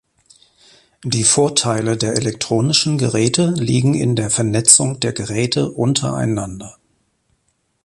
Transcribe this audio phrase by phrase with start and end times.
[1.03, 6.75] Die Vorteile der elektronischen Geräte liegen in der Vernetzung der Geräte untereinander.